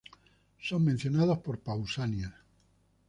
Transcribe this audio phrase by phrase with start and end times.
[0.67, 2.33] Son mencionados por Pausanias.